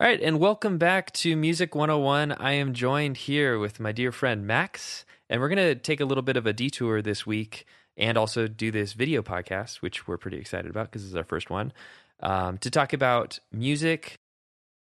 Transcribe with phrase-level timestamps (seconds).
[0.00, 2.30] All right, and welcome back to Music 101.
[2.30, 6.04] I am joined here with my dear friend Max, and we're going to take a
[6.04, 7.66] little bit of a detour this week
[7.96, 11.24] and also do this video podcast, which we're pretty excited about because this is our
[11.24, 11.72] first one,
[12.20, 14.20] um, to talk about music,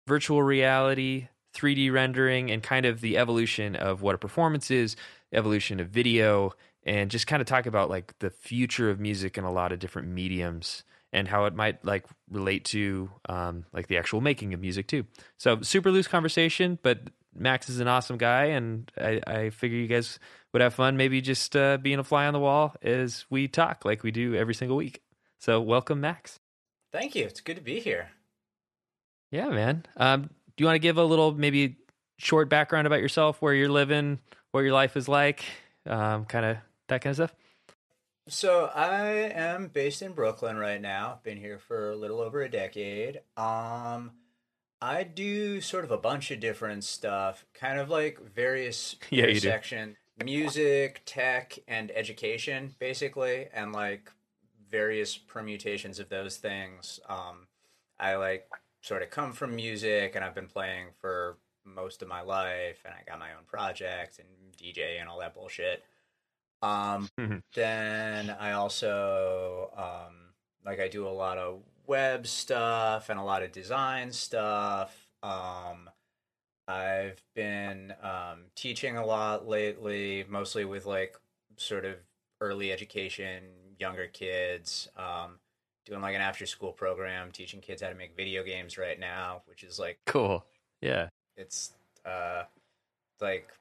[0.05, 4.97] virtual reality, 3D rendering, and kind of the evolution of what a performance is,
[5.31, 6.51] evolution of video,
[6.83, 9.79] and just kind of talk about like the future of music in a lot of
[9.79, 10.83] different mediums
[11.15, 15.05] and how it might like relate to um, like the actual making of music too.
[15.37, 16.99] So super loose conversation, but
[17.33, 20.19] Max is an awesome guy, and I, I figure you guys
[20.51, 20.97] would have fun.
[20.97, 24.35] Maybe just uh, being a fly on the wall as we talk like we do
[24.35, 25.01] every single week.
[25.39, 26.37] So welcome, Max.
[26.91, 27.23] Thank you.
[27.23, 28.09] It's good to be here.
[29.31, 29.85] Yeah, man.
[29.95, 31.77] Um, do you want to give a little maybe
[32.17, 34.19] short background about yourself, where you're living,
[34.51, 35.45] what your life is like,
[35.85, 36.57] um, kind of
[36.89, 37.35] that kind of stuff?
[38.27, 41.19] So I am based in Brooklyn right now.
[41.23, 43.17] Been here for a little over a decade.
[43.37, 44.11] Um,
[44.81, 49.95] I do sort of a bunch of different stuff, kind of like various Yeah, intersection,
[50.23, 54.11] music, tech, and education, basically, and like
[54.71, 56.99] various permutations of those things.
[57.07, 57.47] Um,
[57.99, 58.47] I like
[58.81, 62.93] sort of come from music, and I've been playing for most of my life, and
[62.93, 65.83] I got my own project and DJ and all that bullshit.
[66.65, 67.41] Um, Mhm.
[67.53, 70.33] then I also um,
[70.65, 75.09] like I do a lot of web stuff and a lot of design stuff.
[75.23, 75.89] Um,
[76.67, 81.17] I've been um, teaching a lot lately, mostly with like
[81.57, 81.99] sort of
[82.41, 84.87] early education, younger kids.
[84.95, 85.39] Um,
[85.85, 89.43] doing like an after school program, teaching kids how to make video games right now,
[89.45, 90.45] which is like Cool.
[90.81, 91.09] Yeah.
[91.37, 91.73] it's
[92.05, 92.43] uh
[93.21, 93.53] like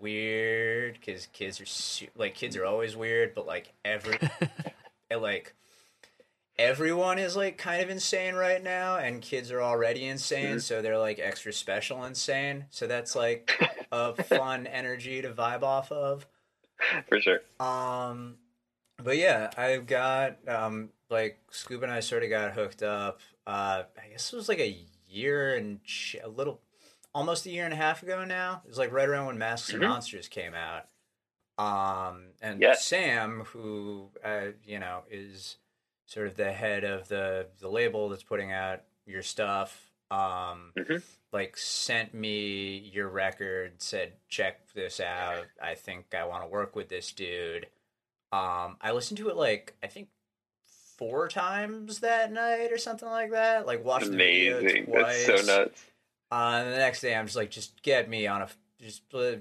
[0.00, 4.18] weird because kids are su- like kids are always weird but like every
[5.10, 5.54] and, like
[6.58, 10.98] everyone is like kind of insane right now and kids are already insane so they're
[10.98, 13.58] like extra special insane so that's like
[13.92, 16.26] a fun energy to vibe off of
[17.08, 17.40] for sure.
[17.60, 18.36] um,
[19.02, 23.20] but yeah, I've got um like Scoop and I sort of got hooked up.
[23.46, 26.60] Uh, I guess it was like a year and ch- a little,
[27.14, 28.60] almost a year and a half ago now.
[28.64, 29.88] It was like right around when Masks and Mhm.
[29.88, 30.88] Monsters came out.
[31.56, 32.74] Um, and Yeah.
[32.74, 35.56] Sam, who uh, you know is
[36.06, 39.92] sort of the head of the the label that's putting out your stuff.
[40.10, 41.02] Um, Mhm.
[41.32, 45.46] like sent me your record, said check this out.
[45.60, 47.66] I think I want to work with this dude.
[48.32, 50.08] Um, I listened to it like I think
[50.96, 53.66] four times that night or something like that.
[53.66, 55.26] Like watched the video twice.
[55.26, 55.84] That's so nuts.
[56.34, 58.48] Uh, and the next day, I'm just like, just get me on a,
[58.80, 59.36] just uh,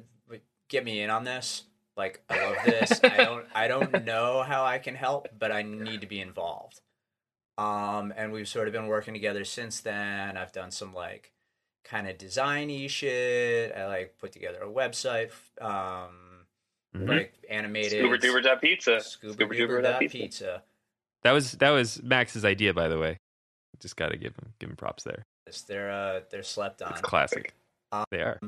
[0.69, 1.63] get me in on this.
[1.97, 2.99] Like, I love this.
[3.03, 6.81] I don't, I don't know how I can help, but I need to be involved.
[7.57, 10.37] Um, and we've sort of been working together since then.
[10.37, 11.31] I've done some like
[11.83, 13.71] kind of designy shit.
[13.75, 15.31] I like put together a website,
[15.61, 16.45] um,
[16.95, 17.07] Mhm.
[17.09, 17.99] like animated.
[18.05, 19.01] Scuba Duber dot pizza.
[19.01, 20.17] Scuba Scuba Duber Duber dot dot pizza.
[20.17, 20.63] pizza.
[21.23, 23.17] That was that was Max's idea, by the way.
[23.79, 25.23] Just got to give him give him props there.
[25.67, 26.91] They're uh, they're slept on.
[26.91, 27.53] It's classic.
[27.91, 28.39] Um, They are.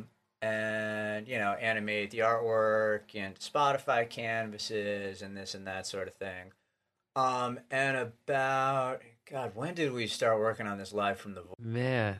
[0.41, 6.13] and you know animate the artwork and Spotify canvases and this and that sort of
[6.15, 6.51] thing.
[7.15, 11.41] Um, and about God, when did we start working on this live from the?
[11.41, 12.17] Vo- Man,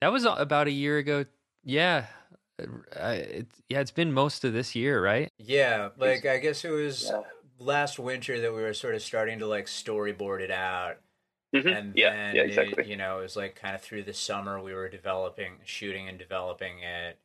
[0.00, 1.24] that was about a year ago.
[1.64, 2.06] Yeah,
[2.60, 5.28] Uh, it, yeah, it's been most of this year, right?
[5.38, 7.22] Yeah, like I guess it was Yeah.
[7.58, 10.98] last winter that we were sort of starting to like storyboard it out,
[11.54, 11.76] Mhm.
[11.76, 14.60] and Yeah, then yeah, it- you know it was like kind of through the summer
[14.60, 17.18] we were developing, shooting and developing it.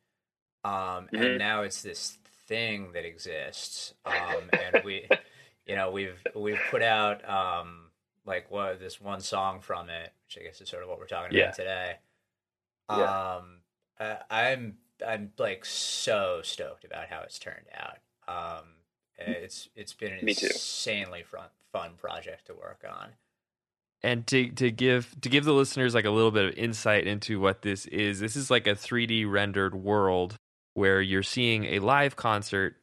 [0.64, 1.24] Um, Mhm.
[1.30, 3.94] and now it's this thing that exists.
[4.04, 5.08] Um, and we,
[5.66, 7.90] you know, we've we've put out um
[8.24, 11.06] like what this one song from it, which I guess is sort of what we're
[11.06, 11.44] talking Yeah.
[11.44, 11.98] about today.
[12.90, 13.34] Yeah.
[13.36, 13.62] Um,
[13.98, 17.98] I, I'm I'm like so stoked about how it's turned out.
[18.28, 18.76] Um,
[19.16, 23.12] it's it's been an Me insanely fun fun project to work on.
[24.02, 27.38] And to to give to give the listeners like a little bit of insight into
[27.38, 30.36] what this is, this is like a 3D rendered world
[30.74, 32.76] where you're seeing a live concert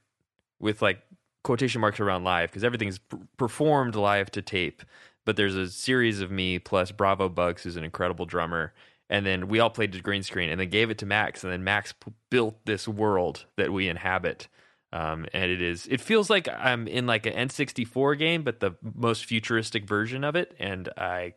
[0.59, 1.01] with like
[1.43, 2.99] quotation marks around live because everything's
[3.37, 4.83] performed live to tape.
[5.25, 8.73] But there's a series of me plus Bravo Bugs, who's an incredible drummer,
[9.09, 11.51] and then we all played to green screen, and then gave it to Max, and
[11.51, 14.47] then Max p- built this world that we inhabit.
[14.93, 18.75] Um, and it is it feels like I'm in like an N64 game, but the
[18.81, 21.33] most futuristic version of it, and I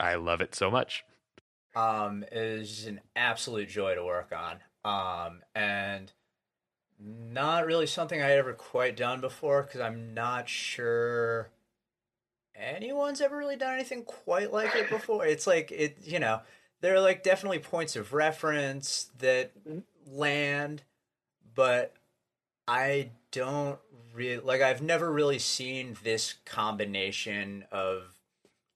[0.00, 1.04] I love it so much.
[1.74, 4.60] Um, it just an absolute joy to work on.
[4.82, 6.10] Um, and
[6.98, 11.50] not really something I ever quite done before because I'm not sure
[12.54, 15.26] anyone's ever really done anything quite like it before.
[15.26, 16.40] It's like it, you know,
[16.80, 19.52] there are like definitely points of reference that
[20.06, 20.82] land,
[21.54, 21.94] but
[22.68, 23.78] I don't
[24.14, 24.60] really like.
[24.62, 28.14] I've never really seen this combination of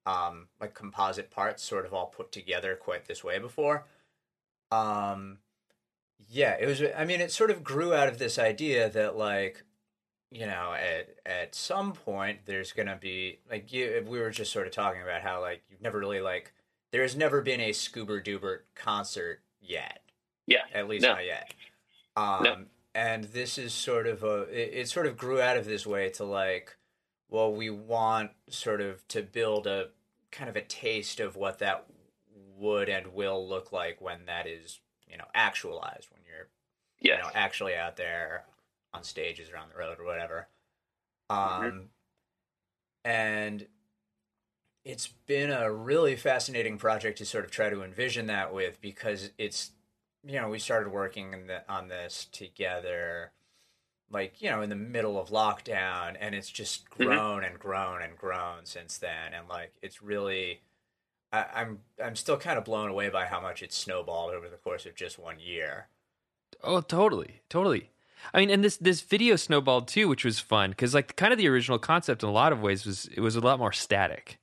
[0.07, 3.85] um like composite parts sort of all put together quite this way before.
[4.73, 5.39] Um,
[6.29, 6.83] yeah, it was.
[6.97, 9.65] I mean, it sort of grew out of this idea that like
[10.31, 14.53] you know at at some point there's gonna be like you if we were just
[14.53, 16.53] sort of talking about how like you've never really like
[16.93, 20.01] there's never been a Scuba Dubert concert yet.
[20.47, 20.63] Yeah.
[20.75, 21.15] At least No.
[21.15, 21.53] not yet.
[22.17, 22.57] Um No.
[22.95, 26.09] And this is sort of a it, it sort of grew out of this way
[26.11, 26.77] to like
[27.29, 29.89] well we want sort of to build a
[30.31, 31.87] kind of a taste of what that
[32.57, 36.49] would and will look like when that is, you know, actualized when you're
[37.01, 37.19] Yes.
[37.19, 38.45] you know, actually out there
[38.93, 40.49] on stages or on the road or whatever.
[41.31, 41.89] Um, Mhm.
[43.05, 43.69] and
[44.85, 49.31] it's been a really fascinating project to sort of try to envision that with because
[49.39, 49.71] it's,
[50.25, 53.32] you know, we started working in the, on this together,
[54.11, 57.20] like you know, in the middle of lockdown, and it's just Mhm.
[57.20, 60.62] grown and grown and grown since then, and like it's really.
[61.32, 64.56] I, I'm I'm still kind of blown away by how much it's snowballed over the
[64.58, 65.88] course of just one year.
[66.62, 67.90] Oh, totally, totally.
[68.34, 71.38] I mean, and this this video snowballed too, which was fun because like kind of
[71.38, 74.38] the original concept in a lot of ways was it was a lot more static.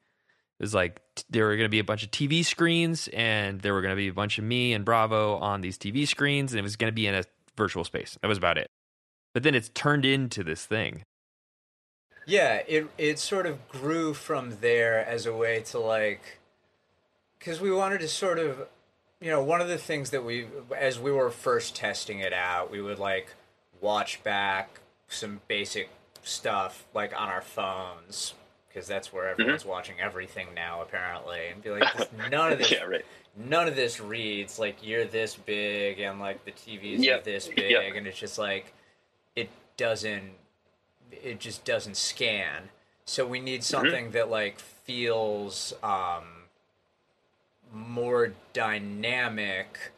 [0.59, 3.61] It was like t- there were going to be a bunch of TV screens, and
[3.61, 6.51] there were going to be a bunch of me and Bravo on these TV screens,
[6.51, 7.23] and it was going to be in a
[7.55, 8.17] virtual space.
[8.21, 8.67] That was about it.
[9.33, 11.03] But then it's turned into this thing.
[12.25, 16.39] Yeah, it it sort of grew from there as a way to like,
[17.37, 18.67] because we wanted to sort of,
[19.21, 22.71] you know, one of the things that we, as we were first testing it out,
[22.71, 23.35] we would like
[23.79, 25.89] watch back some basic
[26.23, 28.33] stuff like on our phones
[28.77, 32.83] because that's where everyone's watching everything now apparently, and be like, none of this, yeah,
[32.83, 33.03] right.
[33.35, 37.23] none of this reads like you're this big and like the TVs are Yep.
[37.23, 37.93] this big, Yep.
[37.95, 38.71] and it's just like
[39.35, 40.29] it doesn't
[41.11, 42.69] it just doesn't scan.
[43.05, 46.43] So we need something that like feels um,
[47.73, 49.91] more dynamic,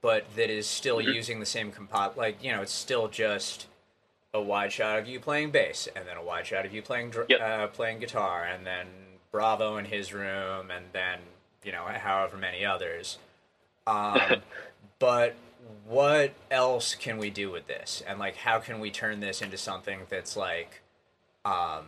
[0.00, 1.12] but that is still Mhm.
[1.14, 2.14] using the same compo.
[2.16, 3.66] Like you know, it's still just
[4.34, 7.10] a wide shot of you playing bass, and then a wide shot of you playing
[7.10, 7.40] dr- Yep.
[7.40, 8.86] uh, playing guitar, and then
[9.30, 11.20] Bravo in his room, and then
[11.64, 13.18] you know however many others.
[13.86, 14.42] Um,
[14.98, 15.34] but
[15.86, 19.56] what else can we do with this and like how can we turn this into
[19.56, 20.80] something that's like
[21.44, 21.86] um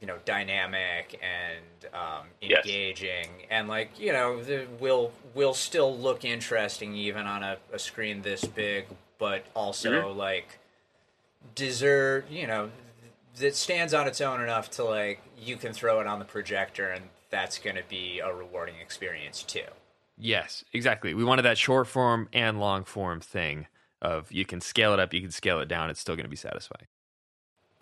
[0.00, 2.64] you know dynamic and um Yes.
[2.64, 7.78] engaging and like you know the, will will still look interesting even on a, a
[7.78, 8.86] screen this big
[9.18, 10.58] but also like
[11.54, 12.70] deserve you know
[13.38, 16.88] that stands on its own enough to like you can throw it on the projector
[16.90, 19.64] and that's going to be a rewarding experience too
[20.18, 21.12] Yes, exactly.
[21.12, 23.66] We wanted that short form and long form thing
[24.00, 25.90] of you can scale it up, you can scale it down.
[25.90, 26.86] It's still going to be satisfying.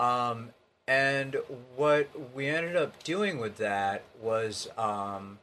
[0.01, 0.51] Um,
[0.89, 1.37] and
[1.77, 5.39] what we ended up doing with that was, um,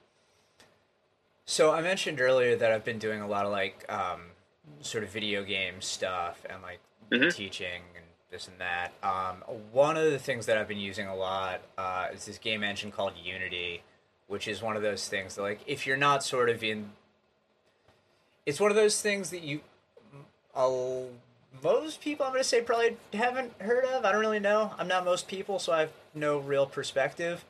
[1.46, 4.24] so I mentioned earlier that I've been doing a lot of like, um,
[4.82, 6.80] sort of video game stuff and like
[7.10, 7.34] Mhm.
[7.34, 8.94] teaching and this and that.
[9.04, 12.64] Um, one of the things that I've been using a lot uh, is this game
[12.64, 13.84] engine called Unity,
[14.28, 16.92] which is one of those things that like if you're not sort of in,
[18.46, 19.60] it's one of those things that you,
[20.56, 21.04] i
[21.62, 24.06] most people I'm going to say probably haven't heard of.
[24.06, 24.72] I don't really know.
[24.80, 27.44] I'm not most people, so I have no real perspective.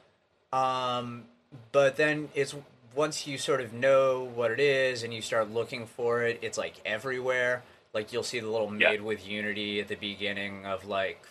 [0.51, 1.25] Um,
[1.71, 2.55] but then it's
[2.95, 6.57] once you sort of know what it is and you start looking for it, it's
[6.57, 7.63] like everywhere.
[7.93, 8.91] Like you'll see the little Yeah.
[8.91, 11.25] made with Unity at the beginning of like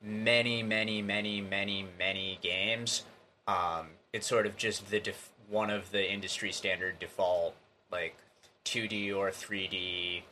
[0.00, 3.04] many, many, many, many, many games.
[3.46, 7.54] Um, it's sort of just the def- one of the industry standard default
[7.90, 8.16] like
[8.64, 10.22] 2D or 3D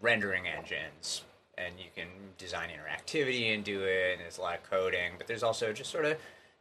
[0.00, 1.22] rendering engines
[1.58, 2.08] and you can
[2.38, 5.90] design interactivity and do it and there's a lot of coding but there's also just
[5.90, 6.16] sort of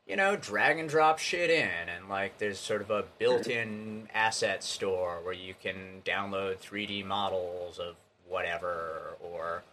[0.07, 4.63] you know drag and drop shit in and like there's sort of a built-in asset
[4.63, 7.95] store where you can download 3d models of
[8.27, 9.63] whatever or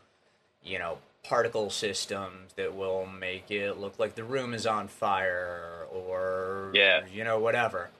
[0.65, 5.87] you know particle systems that will make it look like the room is on fire
[5.93, 7.03] or Yeah.
[7.13, 7.91] you know whatever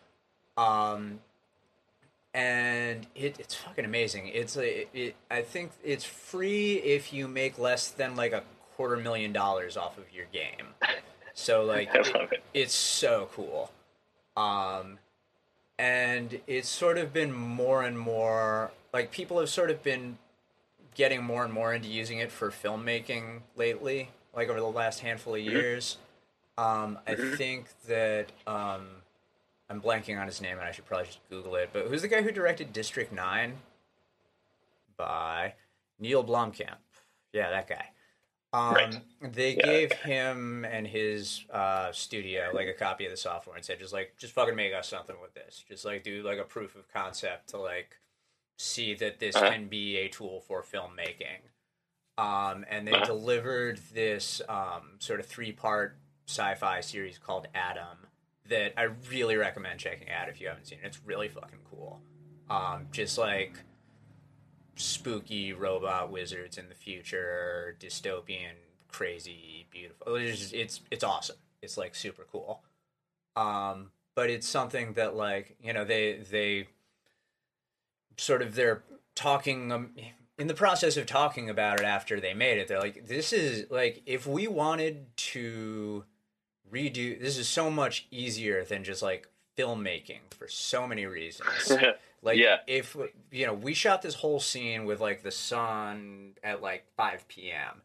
[0.57, 1.21] um
[2.33, 4.29] and it, it's fucking amazing.
[4.29, 8.45] It's a, it, I think it's free if you make less than like a
[8.77, 10.69] quarter million dollars off of your game.
[11.35, 13.71] So like it- it's so cool.
[14.37, 14.99] Um
[15.79, 20.19] and it's sort of been more and more like people have sort of been
[20.95, 25.35] getting more and more into using it for filmmaking lately, like over the last handful
[25.35, 25.45] of Mhm.
[25.51, 25.97] years.
[26.59, 27.37] Um, I Mhm.
[27.39, 29.01] think that um,
[29.71, 31.71] I'm blanking on his name, and I should probably just Google it.
[31.73, 33.63] But who's the guy who directed District Nine?
[34.97, 35.55] By
[35.99, 36.77] Neill Blomkamp.
[37.33, 37.91] Yeah, that guy.
[38.53, 39.33] Um, Right.
[39.33, 39.63] They Yeah.
[39.63, 43.93] gave him and his uh, studio like a copy of the software and said, just
[43.93, 45.65] like, just fucking make us something with this.
[45.69, 48.01] Just like do like a proof of concept to like
[48.59, 49.43] see that this Uh-huh.
[49.43, 51.41] can be a tool for filmmaking.
[52.19, 53.07] Um, and they Uh-huh.
[53.07, 58.07] delivered this um, sort of three part sci fi series called Adam
[58.47, 60.87] that I really recommend checking out if you haven't seen it.
[60.87, 62.03] It's really fucking cool.
[62.51, 63.65] Um, just like
[64.81, 68.55] spooky robot wizards in the future, dystopian,
[68.89, 70.17] crazy, beautiful.
[70.17, 71.37] It's it's it's awesome.
[71.63, 72.63] It's like super cool.
[73.37, 76.69] Um, but it's something that like you know they they
[78.17, 78.83] sort of they're
[79.15, 79.91] talking um,
[80.39, 82.69] in the process of talking about it after they made it.
[82.69, 86.05] They're like, this is like if we wanted to
[86.73, 91.73] redo this is so much easier than just like filmmaking for so many reasons.
[92.23, 92.59] Like Yeah.
[92.67, 92.97] if
[93.31, 97.83] you know, we shot this whole scene with like the sun at like 5 p.m.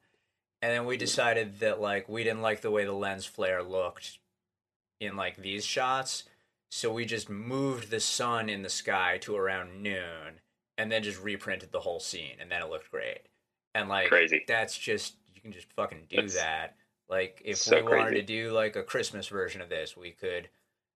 [0.61, 0.99] And then we mm-hmm.
[0.99, 4.19] decided that like we didn't like the way the lens flare looked
[4.99, 6.23] in like these shots,
[6.69, 10.39] so we just moved the sun in the sky to around noon
[10.77, 13.21] and then just reprinted the whole scene and then it looked great.
[13.73, 14.43] And like Crazy.
[14.47, 16.75] that's just you can just fucking do That's that.
[17.09, 18.15] Like if so we wanted crazy.
[18.15, 20.49] to do like a Christmas version of this, we could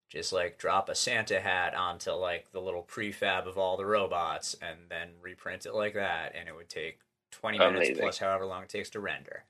[0.09, 4.55] just like drop a Santa hat onto like the little prefab of all the robots
[4.61, 6.99] and then reprint it like that and it would take
[7.31, 9.43] 20 minutes plus however long it takes to render.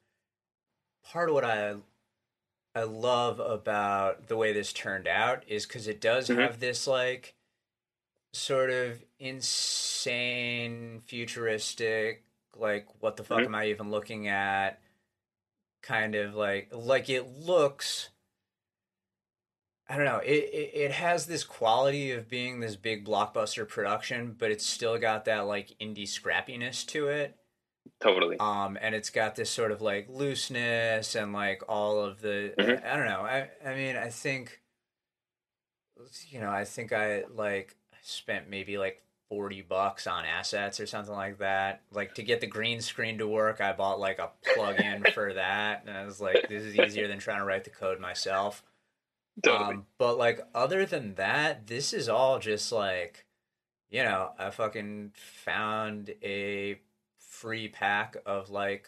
[1.04, 1.76] Part of what I
[2.76, 6.38] I love about the way this turned out is cuz it does Mhm.
[6.38, 7.36] have this like
[8.34, 12.24] sort of insane futuristic
[12.56, 13.46] like what the fuck Mhm.
[13.46, 14.82] am I even looking at
[15.82, 18.10] kind of like like it looks
[19.90, 20.18] I don't know.
[20.18, 24.98] It, it it has this quality of being this big blockbuster production, but it's still
[24.98, 27.38] got that like indie scrappiness to it.
[28.02, 28.38] Totally.
[28.40, 32.86] Um, and it's got this sort of like looseness and like all of the Mhm.
[32.86, 33.22] I, I don't know.
[33.22, 34.62] I I mean, I think
[36.30, 41.14] you know, I think I like spent maybe like 40 bucks on assets or something
[41.14, 41.82] like that.
[41.92, 45.84] Like to get the green screen to work, I bought like a plug-in for that
[45.86, 48.64] and I was like this is easier than trying to write the code myself.
[49.44, 49.76] Totally.
[49.76, 53.26] Um, but like other than that, this is all just like,
[53.90, 56.80] you know, I fucking found a
[57.20, 58.88] free pack of like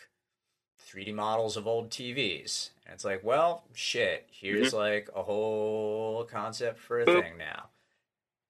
[0.88, 2.72] 3D models of old TVs.
[2.86, 7.22] And it's like, well, shit, here's like a whole concept for a Boop.
[7.22, 7.70] thing now.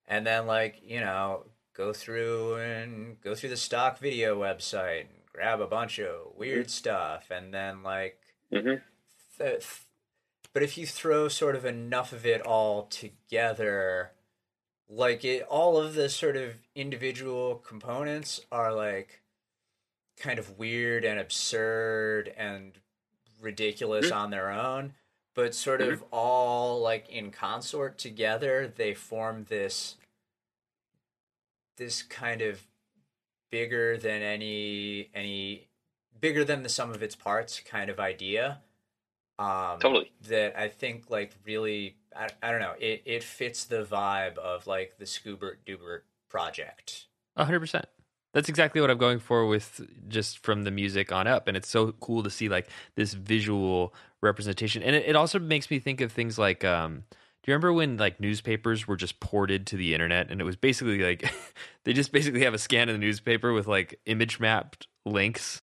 [0.07, 5.09] And then like, you know, go through and go through the stock video website and
[5.31, 8.19] grab a bunch of weird stuff and then like
[8.51, 8.75] hmm
[9.37, 9.63] th-
[10.53, 14.11] but if you throw sort of enough of it all together
[14.87, 19.21] like it all of the sort of individual components are like
[20.17, 22.79] kind of weird and absurd and
[23.39, 24.15] ridiculous Mhm.
[24.15, 24.95] on their own
[25.35, 29.95] but sort of all like in consort together they form this
[31.77, 32.65] this kind of
[33.49, 35.67] bigger than any any
[36.19, 38.61] bigger than the sum of its parts kind of idea
[39.39, 40.11] um Totally.
[40.27, 44.67] that i think like really i, I don't know it, it fits the vibe of
[44.67, 47.85] like the scoobert dubert project A hundred percent.
[48.33, 51.67] That's exactly what I'm going for with just from the music on up, and it's
[51.67, 53.91] so cool to see like this visual
[54.21, 57.73] representation, and it, it also makes me think of things like, um, do you remember
[57.73, 61.33] when like newspapers were just ported to the internet, and it was basically like
[61.85, 65.59] they just basically have a scan of the newspaper with like image mapped links,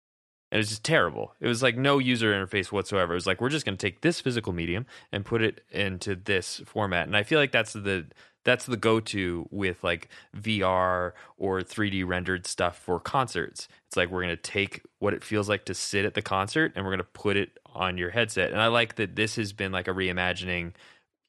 [0.50, 1.34] and it was just terrible.
[1.40, 3.12] It was like no user interface whatsoever.
[3.12, 6.14] It was like we're just going to take this physical medium and put it into
[6.14, 8.06] this format, and I feel like that's the
[8.44, 13.68] that's the go-to with like VR or 3D rendered stuff for concerts.
[13.86, 16.72] It's like we're going to take what it feels like to sit at the concert
[16.74, 18.50] and we're going to put it on your headset.
[18.50, 20.72] And I like that this has been like a reimagining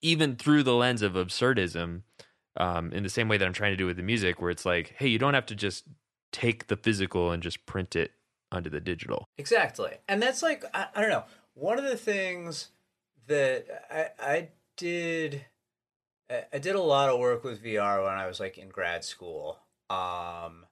[0.01, 2.01] even through the lens of absurdism
[2.57, 4.65] um, in the same way that I'm trying to do with the music where it's
[4.65, 5.85] like, hey, you don't have to just
[6.31, 8.11] take the physical and just print it
[8.51, 9.25] onto the digital.
[9.37, 9.93] Exactly.
[10.07, 11.23] And that's like I, I don't know.
[11.53, 12.69] One of the things
[13.27, 15.45] that I I did
[16.29, 19.03] I- I did a lot of work with VR when I was like in grad
[19.03, 19.59] school.
[19.89, 20.65] Um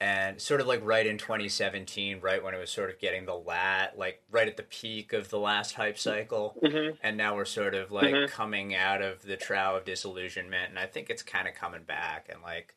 [0.00, 3.34] and sort of like right in 2017, right when it was sort of getting the
[3.34, 6.56] lat like right at the peak of the last hype cycle.
[6.64, 8.28] hmm And now we're sort of like Mhm.
[8.28, 12.28] coming out of the trough of disillusionment and I think it's kind of coming back
[12.30, 12.74] and like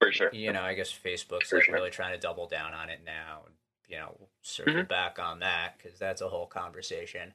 [0.00, 0.30] For sure.
[0.32, 1.74] you know, I guess Facebook's For like sure.
[1.74, 3.42] really trying to double down on it now.
[3.88, 4.88] You know, circle Mhm.
[4.88, 7.34] back on that because that's a whole conversation.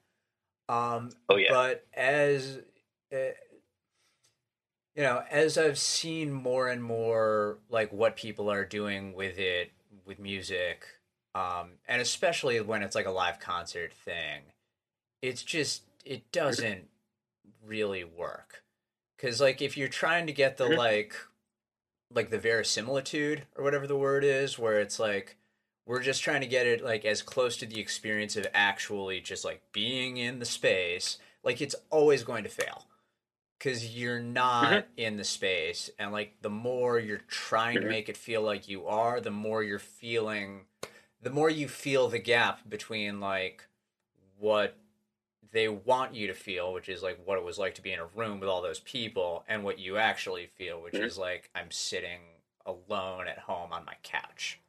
[0.69, 1.51] Um, Oh, yeah.
[1.51, 2.59] But as
[3.13, 3.31] uh,
[4.95, 9.71] you know, as I've seen more and more like what people are doing with it
[10.05, 10.85] with music,
[11.35, 14.53] um, and especially when it's like a live concert thing,
[15.21, 16.89] it's just it doesn't
[17.65, 18.63] really work.
[19.17, 21.15] Cause like if you're trying to get the like
[22.15, 25.37] like the verisimilitude or whatever the word is, where it's like
[25.85, 29.45] we're just trying to get it like as close to the experience of actually just
[29.45, 32.85] like being in the space, like it's always going to fail
[33.57, 34.87] because you're not mm-hmm.
[34.97, 37.85] in the space and like the more you're trying mm-hmm.
[37.85, 40.61] to make it feel like you are the more you're feeling
[41.21, 43.67] the more you feel the gap between like
[44.37, 44.77] what
[45.55, 47.99] they want you to feel which is like what it was like to be in
[47.99, 51.03] a room with all those people and what you actually feel which mm-hmm.
[51.03, 52.19] is like i'm sitting
[52.65, 54.59] alone at home on my couch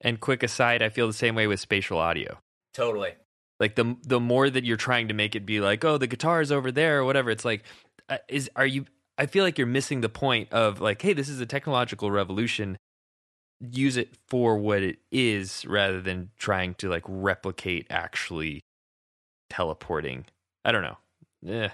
[0.00, 2.38] and quick aside i feel the same way with spatial audio
[2.72, 3.12] totally
[3.60, 6.40] like the the more that you're trying to make it be like oh the guitar
[6.40, 7.64] is over there or whatever it's like
[8.08, 8.86] uh, is are you
[9.18, 12.78] I feel like you're missing the point of like, hey, this is a technological revolution.
[13.60, 18.60] Use it for what it is rather than trying to like replicate actually
[19.50, 20.26] teleporting.
[20.64, 20.98] I don't know.
[21.42, 21.70] Yeah.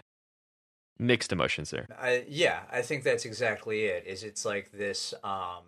[0.99, 1.87] Mixed emotions there.
[1.99, 4.07] I, yeah, I think that's exactly it.
[4.07, 5.63] Is it's like this um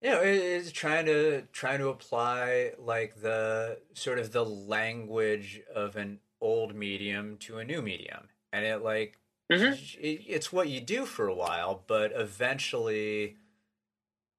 [0.00, 5.96] you know, it's trying to trying to apply like the sort of the language of
[5.96, 9.18] an old medium to a new medium and it like
[9.50, 9.72] mm-hmm.
[10.00, 13.36] it, it's what you do for a while, but eventually,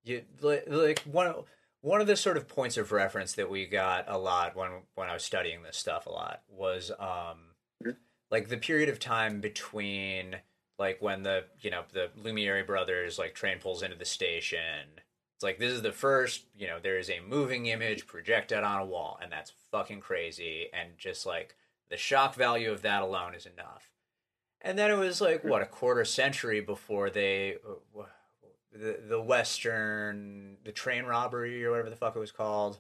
[0.03, 1.33] you like, like one
[1.81, 5.09] one of the sort of points of reference that we got a lot when when
[5.09, 7.91] I was studying this stuff a lot was um mm-hmm.
[8.31, 10.37] like the period of time between
[10.77, 14.87] like when the you know the Lumiere brothers like train pulls into the station.
[15.35, 18.81] It's like this is the first, you know, there is a moving image projected on
[18.81, 20.67] a wall, and that's fucking crazy.
[20.73, 21.55] And just like
[21.89, 23.93] the shock value of that alone is enough.
[24.61, 28.03] And then it was like what a quarter century before they uh,
[28.71, 32.79] the the western the train robbery or whatever the fuck it was called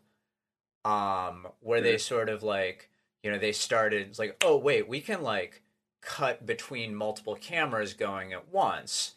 [0.85, 2.89] um where they sort of like
[3.23, 5.61] you know they started it's like oh wait we can like
[6.01, 9.15] cut between multiple cameras going at once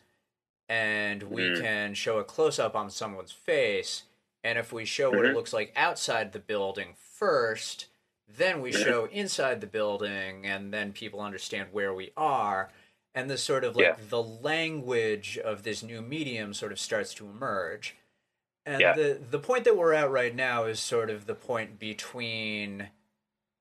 [0.69, 1.61] and we mm.
[1.61, 4.05] can show a close up on someone's face
[4.43, 5.17] and if we show mm-hmm.
[5.17, 5.37] what it mm-hmm.
[5.37, 7.87] looks like outside the building first
[8.37, 12.71] then we show inside the building, and then people understand where we are.
[13.15, 13.97] And the sort of like yeah.
[14.09, 17.97] the language of this new medium sort of starts to emerge.
[18.65, 18.95] And yeah.
[18.95, 22.89] the the point that we're at right now is sort of the point between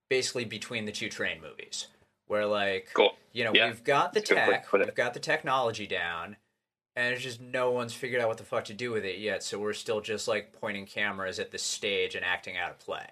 [0.10, 1.88] basically between the two train movies.
[2.28, 3.16] Where like cool.
[3.34, 3.68] you know, yeah.
[3.68, 6.38] we've got the tech, we've got the technology down,
[6.96, 9.44] and it's just no one's figured out what the fuck to do with it yet,
[9.44, 13.08] so we're still just like pointing cameras at the stage and acting out a play.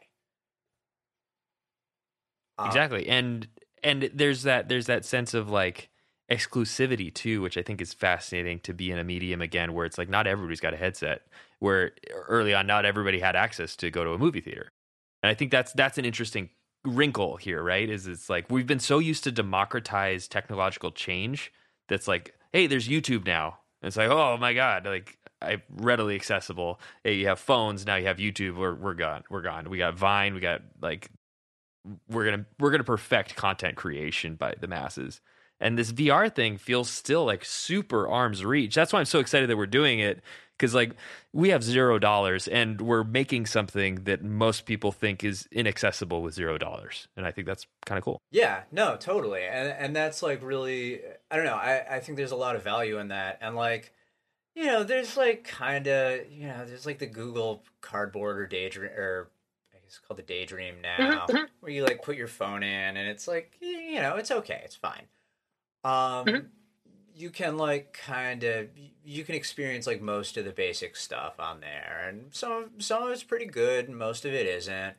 [2.58, 3.08] Uh, exactly.
[3.08, 3.48] And
[3.84, 5.90] and there's that there's that sense of like
[6.30, 9.98] exclusivity too, which I think is fascinating to be in a medium again where it's
[9.98, 11.22] like not everybody's got a headset.
[11.60, 11.92] Where
[12.28, 14.72] early on not everybody had access to go to a movie theater.
[15.22, 16.50] And I think that's that's an interesting
[16.86, 17.90] wrinkle here, right?
[17.90, 21.52] Is it's like we've been so used to democratize technological change
[21.88, 23.60] that's like, hey, there's YouTube now.
[23.82, 26.80] And it's like, oh my God, like I readily accessible.
[27.04, 29.24] Hey, you have phones, now you have YouTube, we're we're gone.
[29.30, 29.70] We're gone.
[29.70, 31.10] We got Vine, we got like
[32.10, 35.22] we're gonna we're gonna perfect content creation by the masses
[35.60, 38.76] and this vr thing feels still like super arm's reach.
[38.76, 40.22] That's why i'm so excited that we're doing it
[40.58, 40.92] because like
[41.32, 46.34] we have zero dollars and we're making something that most people think is inaccessible with
[46.34, 47.08] zero dollars.
[47.16, 48.22] And i think that's kind of cool.
[48.32, 49.44] Yeah no totally.
[49.44, 52.64] And and that's like really i don't know i i think there's a lot of
[52.64, 53.40] value in that.
[53.42, 53.94] And like
[54.56, 58.92] you know there's like kind of you know there's like the google cardboard or daydream
[58.92, 59.30] or
[59.74, 61.46] i guess it's called the Daydream mm-hmm, now, mm-hmm.
[61.62, 64.76] where you like put your phone in, and it's like you know it's okay, it's
[64.76, 65.04] fine.
[65.84, 66.48] Um, mm-hmm.
[67.16, 68.68] you can like kind of
[69.04, 73.10] you can experience like most of the basic stuff on there, and some some of
[73.12, 74.96] it's pretty good, and most of it isn't.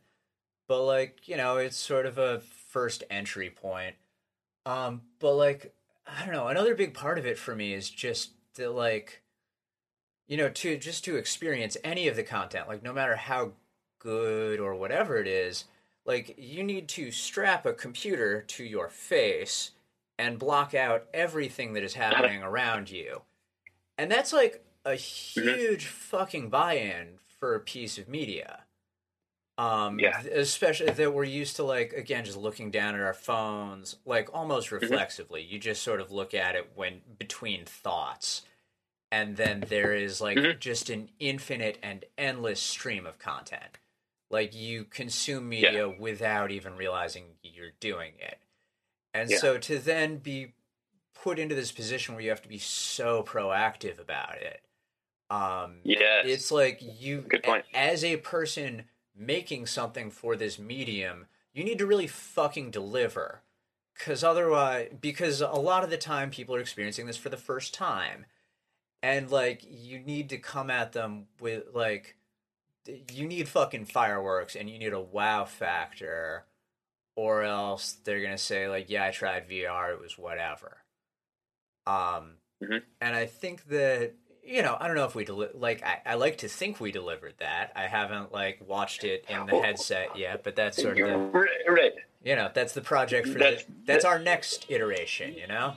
[0.69, 3.97] But like you know, it's sort of a first entry point.
[4.67, 5.75] Um, but like
[6.07, 9.23] I don't know, another big part of it for me is just that like
[10.29, 13.53] you know to just to experience any of the content like no matter how
[13.99, 15.65] good or whatever it is,
[16.05, 19.73] like you need to strap a computer to your face
[20.21, 23.23] and block out everything that is happening around you.
[23.97, 25.49] And that's like a mm-hmm.
[25.49, 28.65] huge fucking buy-in for a piece of media.
[29.57, 30.23] Um, yeah.
[30.23, 34.69] especially that we're used to like again just looking down at our phones like almost
[34.69, 34.77] mm-hmm.
[34.77, 35.43] reflexively.
[35.43, 35.53] Mm-hmm.
[35.53, 38.43] You just sort of look at it when between thoughts
[39.13, 40.59] and then there is like mm-hmm.
[40.59, 43.79] just an infinite and endless stream of content.
[44.31, 45.95] Like you consume media yeah.
[45.99, 48.39] without even realizing you're doing it.
[49.13, 49.39] And yeah.
[49.39, 50.55] so to then be
[51.15, 54.63] put into this position where you have to be so proactive about it.
[55.31, 56.25] Um, yes.
[56.27, 57.65] it's like you, Good point.
[57.73, 58.85] as a person
[59.17, 63.43] making something for this medium, you need to really fucking deliver.
[63.95, 67.75] Because otherwise, because a lot of the time people are experiencing this for the first
[67.75, 68.25] time.
[69.03, 72.17] And like, you need to come at them with like,
[73.13, 76.45] you need fucking fireworks and you need a wow factor,
[77.17, 80.79] or else they're gonna say, like, yeah, I tried VR, it was whatever.
[81.87, 82.83] Um, Mhm.
[83.01, 85.83] and I think that you know, I don't know if we deli- like.
[85.85, 87.73] I, I like to think we delivered that.
[87.77, 91.17] I haven't like watched it in the Well- headset yet, but that's sort of the
[91.39, 91.93] right, right.
[92.25, 95.35] you know that's the project for That's- the, that's our next iteration.
[95.35, 95.77] You know,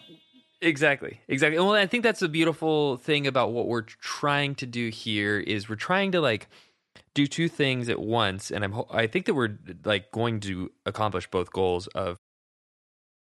[0.61, 1.19] Exactly.
[1.27, 1.59] Exactly.
[1.59, 5.67] Well, I think that's a beautiful thing about what we're trying to do here is
[5.67, 6.47] we're trying to like
[7.13, 11.29] do two things at once and I'm I think that we're like going to accomplish
[11.29, 12.17] both goals of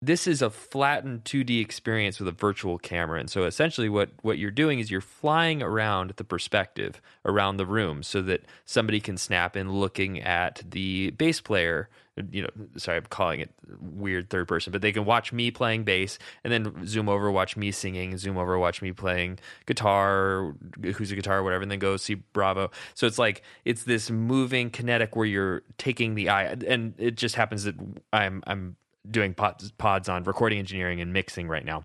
[0.02, 3.20] this is a flattened 2D experience with a virtual camera.
[3.20, 7.66] And so essentially what what you're doing is you're flying around the perspective around the
[7.66, 11.90] room so that somebody can snap in looking at the bass player
[12.32, 13.50] you know sorry i'm calling it
[13.80, 17.58] weird third person but they can watch me playing bass and then zoom over watch
[17.58, 20.54] me singing zoom over watch me playing guitar
[20.96, 22.72] who's a guitar whatever and then go see bravo.
[22.94, 27.36] So it's like it's this moving kinetic where you're taking the eye and it just
[27.36, 27.76] happens that
[28.14, 28.78] i'm i'm
[29.10, 31.84] doing pods, pods on recording engineering and mixing right now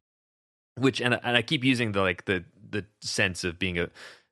[0.77, 3.89] which and, and i keep using the like the the sense of being a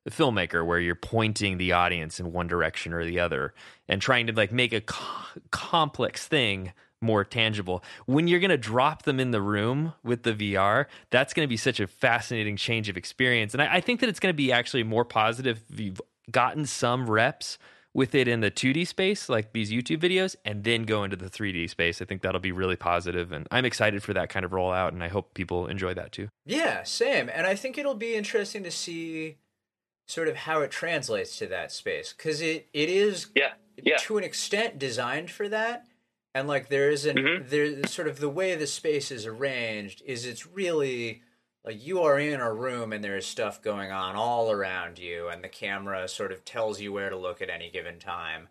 [0.08, 3.54] a filmmaker where you're pointing the audience in one direction or the other
[3.88, 7.84] and trying to like make a co- complex thing more tangible.
[8.06, 11.48] When you're going to drop them in the room with the vr that's going to
[11.48, 13.54] be such a fascinating change of experience.
[13.54, 16.66] And I, I think that it's going to be actually more positive if you've gotten
[16.66, 17.58] some reps
[17.94, 21.30] with it in the 2d space like these youtube videos and then go into the
[21.30, 22.02] 3d space.
[22.02, 25.02] I think that'll be really positive and i'm excited for that kind of rollout and
[25.04, 26.28] i hope people enjoy that too.
[26.46, 27.30] Yeah, same.
[27.32, 29.36] And I think it'll be interesting to see
[30.08, 33.52] sort of how it translates to that space because it it is Yeah.
[33.76, 33.98] Yeah.
[33.98, 35.86] to an extent designed for that
[36.34, 37.48] and like there is an Mhm.
[37.48, 41.22] there's sort of the way the space is arranged is it's really
[41.64, 45.28] like you are in a room and there is stuff going on all around you
[45.28, 48.48] and the camera sort of tells you where to look at any given time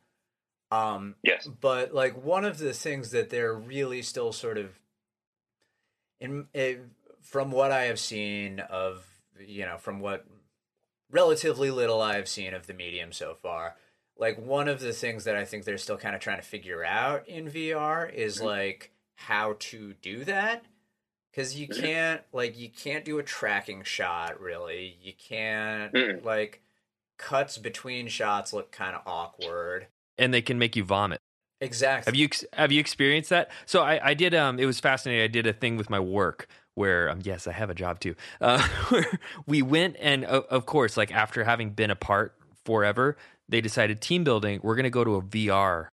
[0.72, 1.48] um Yes.
[1.48, 4.80] but like one of the things that they're really still sort of
[6.20, 6.82] in it,
[7.22, 9.06] from what I have seen of
[9.40, 10.26] you know from what
[11.12, 13.76] relatively little I've seen of the medium so far
[14.20, 16.84] like one of the things that I think they're still kind of trying to figure
[16.84, 18.46] out in VR is Mhm.
[18.46, 20.66] like how to do that
[21.34, 21.82] cuz you Mhm.
[21.82, 26.62] can't like you can't do a tracking shot really you can't like
[27.18, 31.20] cuts between shots look kind of awkward and they can make you vomit
[31.62, 33.50] exactly Have you have you experienced that?
[33.66, 34.36] So I, I did.
[34.36, 35.24] Um, it was fascinating.
[35.24, 38.16] I did a thing with my work where, um, yes, I have a job too.
[38.40, 42.36] Uh, where we went and of, course, like after having been apart
[42.66, 43.18] forever,
[43.50, 44.60] they decided team building.
[44.62, 45.88] We're gonna go to a VR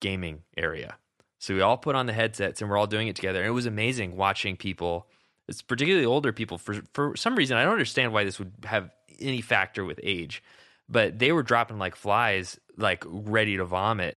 [0.00, 0.96] gaming area.
[1.40, 3.40] So we all put on the headsets and we're all doing it together.
[3.40, 5.08] And it was amazing watching people.
[5.48, 6.56] It's particularly older people.
[6.56, 10.42] For for some reason, I don't understand why this would have any factor with age,
[10.88, 14.14] but they were dropping like flies, like ready to vomit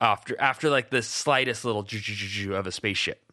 [0.00, 1.86] after after like the slightest little
[2.52, 3.23] of a spaceship.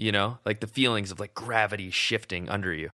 [0.00, 2.88] You know, like the feelings of like gravity shifting under you.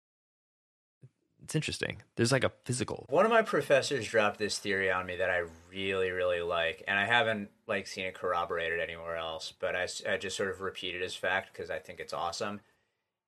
[1.43, 2.01] It's interesting.
[2.15, 3.05] There's like a physical.
[3.09, 6.97] One of my professors dropped this theory on me that I really, really like, and
[6.97, 10.95] I haven't like seen it corroborated anywhere else, but I, I just sort of repeat
[10.95, 12.61] it as fact because I think it's awesome.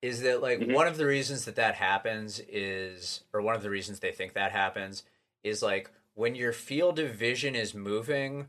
[0.02, 0.74] Is that like Mhm.
[0.74, 4.34] one of the reasons that that happens is, or one of the reasons they think
[4.34, 5.04] that happens
[5.44, 8.48] is like when your field of vision is moving,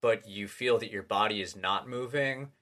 [0.00, 2.52] but you feel that your body is not moving,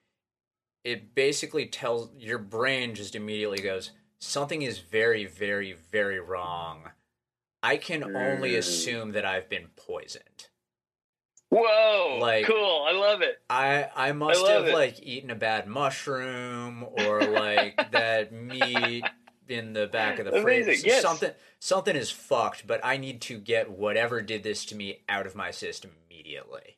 [0.84, 6.90] it basically tells your brain just immediately goes, something is very, very, very wrong.
[7.62, 8.58] I can only Mm.
[8.58, 10.48] assume that I've been poisoned.
[11.50, 12.18] Whoa!
[12.20, 12.84] Like- cool.
[12.86, 13.40] I love it.
[13.48, 14.74] I I must love have it.
[14.74, 19.04] like eaten a bad mushroom or like that meat
[19.48, 20.84] in the back of the Amazing, fridge.
[20.84, 21.02] yes.
[21.02, 25.26] Something something is fucked, but I need to get whatever did this to me out
[25.26, 26.77] of my system immediately.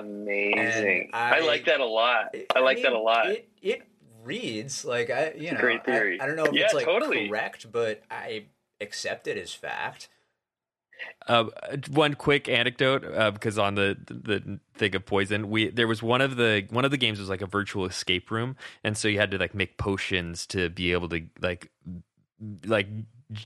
[0.00, 1.10] Amazing.
[1.12, 2.34] I, I- like that a lot.
[2.54, 3.30] I like that a lot.
[3.30, 3.82] It it
[4.22, 6.20] reads like I you know great I- theory.
[6.20, 7.28] I, don't know if Yeah, it's like totally.
[7.28, 8.46] correct, but I
[8.80, 10.08] accept it as fact.
[11.26, 11.46] Uh,
[11.90, 16.20] one quick anecdote, uh, because on the the thing of poison, we there was one
[16.20, 19.18] of the one of the games was like a virtual escape room, and so you
[19.18, 21.70] had to like make potions to be able to like
[22.66, 22.88] like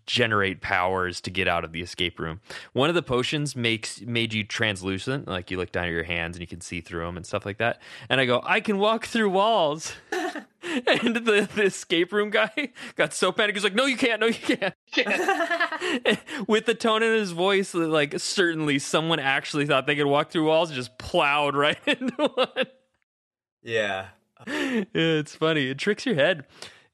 [0.06, 2.40] generate powers to get out of the escape room.
[2.72, 6.36] One of the potions makes made you translucent, like you look down at your hands
[6.36, 7.80] and you can see through them and stuff like that.
[8.08, 9.92] And I go, I can walk through walls.
[10.86, 12.50] and the, the escape room guy
[12.96, 13.56] got so panicked.
[13.56, 14.20] He's like, "No, you can't.
[14.20, 14.74] No, you can't."
[16.46, 20.46] With the tone in his voice, like certainly someone actually thought they could walk through
[20.46, 22.66] walls, and just plowed right into one.
[23.62, 24.08] Yeah.
[24.46, 25.68] it's funny.
[25.68, 26.44] It tricks your head.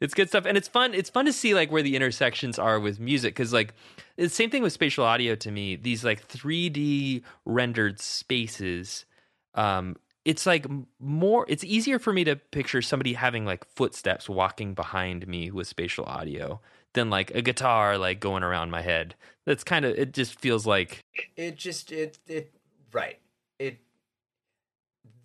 [0.04, 0.94] It's good stuff, and it's fun.
[0.94, 3.74] It's fun to see like where the intersections are with music because like
[4.16, 5.76] the same thing with spatial audio to me.
[5.76, 9.06] These like 3D rendered spaces.
[9.54, 10.66] Um, it's like
[11.00, 11.46] more.
[11.48, 16.04] It's easier for me to picture somebody having like footsteps walking behind me with spatial
[16.04, 16.60] audio
[16.92, 19.14] than like a guitar like going around my head.
[19.46, 19.98] That's kind of.
[19.98, 21.00] It just feels like
[21.36, 22.52] it just it it
[22.92, 23.18] right.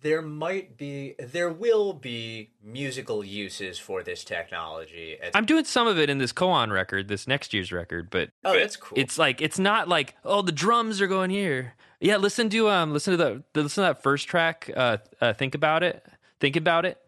[0.02, 5.98] There might be there will be musical uses for this technology I'm doing some of
[5.98, 9.40] it in this Koan record, this next year's record, but oh that's cool it's like
[9.40, 11.74] it's not like oh the drums are going here.
[12.00, 14.70] Yeah, listen to um listen to the, the listen to that first track.
[14.74, 16.04] Uh, uh, think about it.
[16.40, 16.98] Think about it.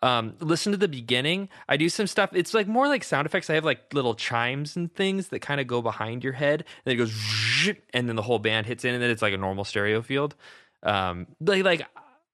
[0.00, 1.48] Um, listen to the beginning.
[1.68, 2.30] I do some stuff.
[2.32, 3.50] It's like more like sound effects.
[3.50, 6.84] I have like little chimes and things that kind of go behind your head, and
[6.84, 9.38] then it goes, and then the whole band hits in, and then it's like a
[9.38, 10.36] normal stereo field.
[10.82, 11.86] Um, like like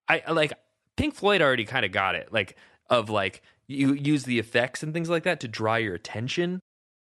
[0.08, 0.52] I like
[0.96, 2.32] Pink Floyd already kind of got it.
[2.32, 2.56] Like
[2.90, 6.60] of like you use the effects and things like that to draw your attention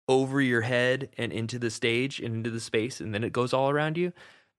[0.07, 3.53] over your head and into the stage and into the space, and then it goes
[3.53, 4.11] all around you.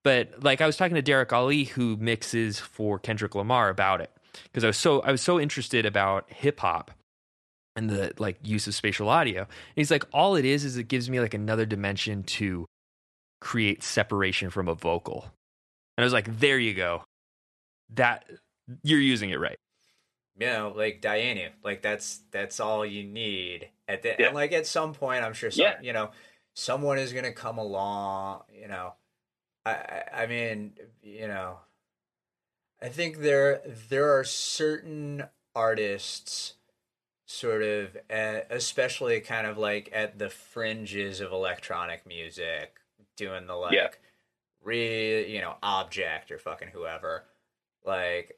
[0.03, 4.11] But like I was talking to Derek Ali, who mixes for Kendrick Lamar, about it
[4.43, 6.91] because I was so I was so interested about hip hop
[7.75, 9.41] and the like use of spatial audio.
[9.41, 12.65] And he's like, all it is is it gives me like another dimension to
[13.39, 15.31] create separation from a vocal.
[15.97, 17.03] And I was like, there you go.
[17.95, 18.25] That
[18.83, 19.57] you're using it right.
[20.39, 24.27] you know like Diana like that's that's all you need at the Yeah.
[24.27, 25.81] and like at some point I'm sure some, Yeah.
[25.81, 26.11] you know
[26.53, 28.93] someone is gonna come along you know
[29.65, 30.73] I I, I mean
[31.03, 31.57] you know
[32.81, 35.23] I think there there are certain
[35.53, 36.53] artists
[37.25, 42.77] sort of uh, especially kind of like at the fringes of electronic music
[43.17, 43.89] doing the like Yeah.
[44.63, 47.23] Re you know object or fucking whoever
[47.85, 48.37] like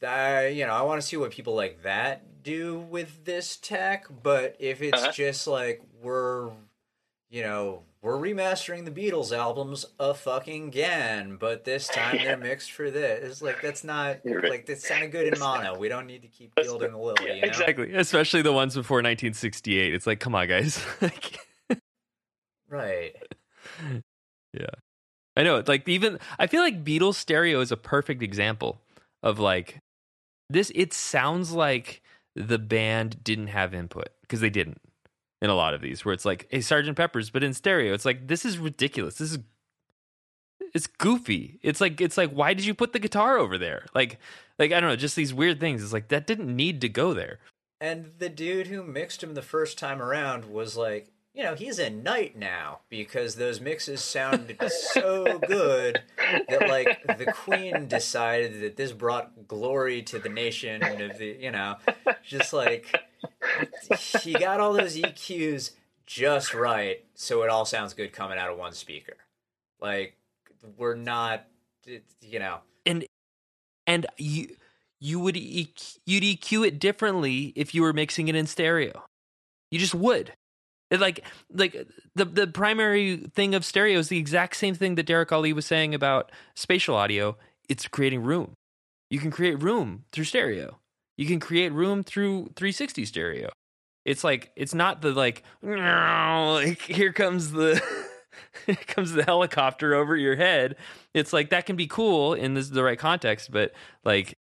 [0.00, 4.06] that you know i want to see what people like that do with this tech
[4.22, 5.12] but if it's Uh-huh.
[5.12, 6.50] just like we're
[7.30, 12.72] you know we're remastering the beatles albums a fucking again but this time they're mixed
[12.72, 14.50] for this it's like that's not You're right.
[14.50, 17.16] like that sounded good in mono we don't need to keep That's gilding the lily
[17.26, 17.48] yeah, you know?
[17.48, 17.94] Exactly.
[17.94, 19.94] Especially the ones before 1968.
[19.94, 20.84] It's like, come on, guys.
[21.00, 21.38] right
[22.68, 23.14] right
[25.36, 25.62] I know.
[25.66, 28.80] Like even I feel like Beatles stereo is a perfect example
[29.22, 29.80] of like
[30.50, 30.70] this.
[30.74, 32.02] It sounds like
[32.34, 34.80] the band didn't have input because they didn't
[35.40, 36.04] in a lot of these.
[36.04, 39.16] Where it's like, hey, Sergeant Pepper's, but in stereo, it's like this is ridiculous.
[39.16, 39.38] This is
[40.74, 41.58] it's goofy.
[41.62, 43.86] It's like it's like why did you put the guitar over there?
[43.94, 44.18] Like
[44.58, 45.82] like I don't know, just these weird things.
[45.82, 47.38] It's like that didn't need to go there.
[47.80, 51.78] And the dude who mixed him the first time around was like, you know, he's
[51.78, 56.02] a knight now because those mixes sounded so good
[56.48, 61.50] that like the queen decided that this brought glory to the nation of the, you
[61.50, 61.76] know,
[62.22, 63.02] just like
[64.20, 65.70] he got all those EQs
[66.04, 69.16] just right so it all sounds good coming out of one speaker.
[69.80, 70.16] Like
[70.76, 71.46] we're not
[72.20, 74.48] you know, and you
[75.00, 79.02] you would EQ, you'd EQ it differently if you were mixing it in stereo.
[79.70, 80.34] You just would.
[80.92, 85.06] It like like the the primary thing of stereo is the exact same thing that
[85.06, 87.38] Derek Ali was saying about spatial audio.
[87.66, 88.52] It's creating room.
[89.08, 90.80] You can create room through stereo.
[91.16, 93.48] You can create room through 360 stereo.
[94.04, 97.82] It's like it's not the like like here comes the
[98.66, 100.76] here comes the helicopter over your head.
[101.14, 103.72] It's like that can be cool in this, the right context, but
[104.04, 104.36] like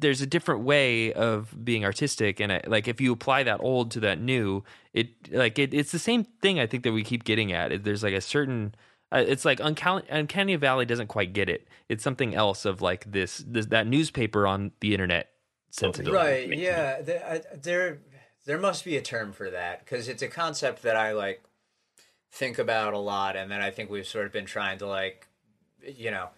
[0.00, 3.90] there's a different way of being artistic and I, like if you apply that old
[3.92, 7.24] to that new, it like it, it's the same thing I think that we keep
[7.24, 7.84] getting at.
[7.84, 8.74] There's like a certain
[9.12, 11.66] uh, it's like Uncanny, Uncanny Valley doesn't quite get it.
[11.88, 15.30] It's something else of like this, this that newspaper on the internet
[15.70, 16.48] sensibility.
[16.48, 16.58] Right.
[16.58, 17.02] Yeah.
[17.02, 17.98] There, there,
[18.46, 21.42] there must be a term for that because it's a concept that I like
[22.32, 25.26] think about a lot, and that I think we've sort of been trying to like,
[25.84, 26.28] you know,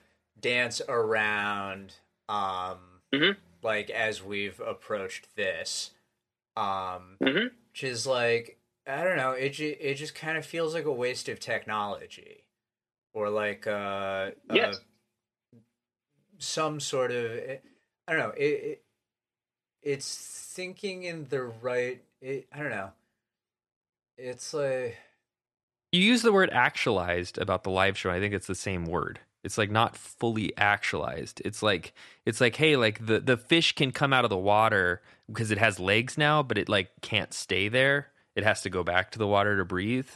[0.40, 1.96] dance around,
[2.28, 2.78] um,
[3.12, 3.36] Mhm.
[3.62, 5.90] Like as we've approached this,
[6.56, 7.50] um, Mhm.
[7.70, 9.30] which is like I don't know.
[9.32, 12.44] It ju- it just kind of feels like a waste of technology,
[13.12, 14.76] or like uh, Yes.
[14.76, 15.58] uh
[16.38, 17.30] some sort of
[18.08, 18.30] I don't know.
[18.36, 18.84] It, it
[19.82, 22.02] it's thinking in the right.
[22.20, 22.92] It, I don't know.
[24.16, 24.96] It's like
[25.92, 28.10] You use the word actualized about the live show.
[28.10, 29.20] I think it's the same word.
[29.44, 31.42] It's like not fully actualized.
[31.44, 35.02] It's like it's like hey, like the the fish can come out of the water
[35.26, 38.08] because it has legs now, but it like can't stay there.
[38.34, 40.08] It has to go back to the water to breathe.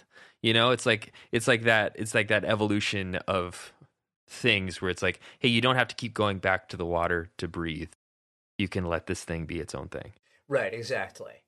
[0.43, 3.73] You know, it's like it's like that it's like that evolution of
[4.29, 7.31] things where it's like, hey, you don't have to keep going back to the water
[7.39, 7.93] to breathe.
[8.59, 10.13] You can let this thing be its own thing.
[10.49, 11.43] Right, exactly.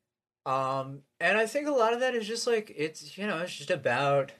[0.46, 3.54] Um, and I think a lot of that is just like it's you know it's
[3.54, 4.32] just about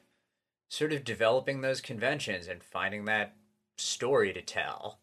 [0.68, 3.35] sort of developing those conventions and finding that
[3.76, 4.98] story to tell,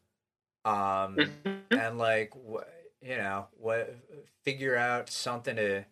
[0.63, 1.63] um, Mhm.
[1.71, 2.63] and like wh-
[3.01, 3.95] you know what
[4.43, 5.85] figure out something to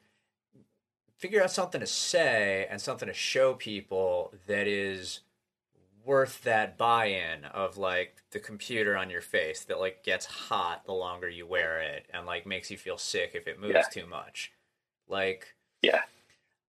[1.18, 5.22] figure out something to say and something to show people that is
[6.04, 10.92] worth that buy-in of like the computer on your face that like gets hot the
[10.92, 13.84] longer you wear it and like makes you feel sick if it moves Yeah.
[13.84, 14.52] too much
[15.08, 16.04] like Yeah.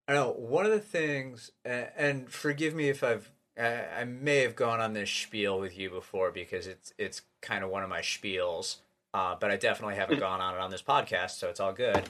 [0.08, 4.80] I know one of the things and forgive me if i've I may have gone
[4.80, 8.78] on this spiel with you before because it's it's kind of one of my spiels,
[9.12, 12.02] uh, but I definitely haven't gone on it on this podcast, so it's all good.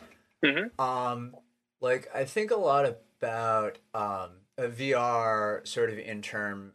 [0.43, 0.71] Mhm.
[0.81, 1.37] Um,
[1.83, 6.73] like I think a lot about um, a VR sort of in term.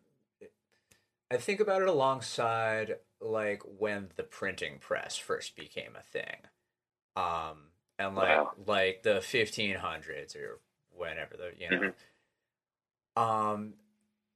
[1.32, 6.42] I think about it alongside like when the printing press first became a thing,
[7.16, 8.52] um, and like Wow.
[8.68, 10.60] like the 1500s or
[11.00, 11.94] whenever the you know.
[13.22, 13.74] Um,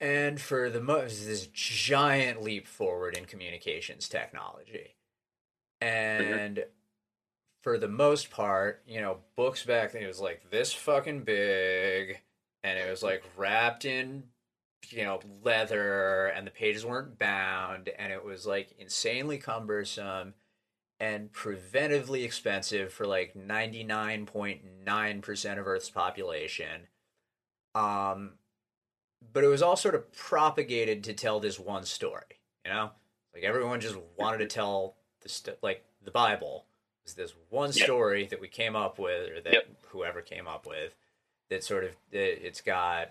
[0.01, 4.95] and for the most, this giant leap forward in communications technology,
[5.79, 6.65] and
[7.61, 12.19] for the most part, you know, books back then it was like this fucking big,
[12.63, 14.23] and it was like wrapped in,
[14.89, 20.33] you know, leather, and the pages weren't bound, and it was like insanely cumbersome
[20.99, 26.87] and preventively expensive for like 99.9% of Earth's population.
[27.75, 28.33] Um,
[29.33, 32.91] but it was all sort of propagated to tell this one story, you know?
[33.33, 36.65] Like everyone just wanted to tell the st- like the Bible
[37.03, 37.85] was this one Yep.
[37.85, 39.67] story that we came up with or that Yep.
[39.87, 40.95] whoever came up with
[41.49, 43.09] that sort of it, it's got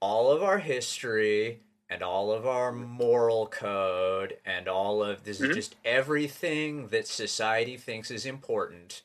[0.00, 5.50] all of our history and all of our moral code and all of this Mhm.
[5.50, 9.02] is just everything that society thinks is important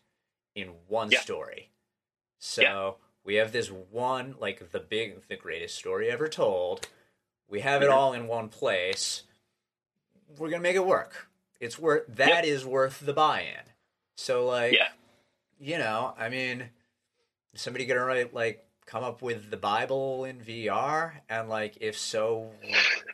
[0.56, 1.22] in one Yeah.
[1.22, 1.72] story.
[2.39, 6.88] So we have this one, like the big, the greatest story ever told.
[7.48, 7.93] We have it Mhm.
[7.93, 9.24] all in one place.
[10.38, 11.28] We're gonna make it work.
[11.60, 13.63] It's worth that is worth the buy-in.
[14.17, 14.91] So like, Yeah.
[15.58, 16.72] you know, I mean,
[17.56, 21.13] somebody gonna write like come up with the Bible in VR?
[21.30, 22.52] And like, if so,